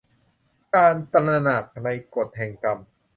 [0.75, 2.77] การตระหนักในกฎแห่งกรรม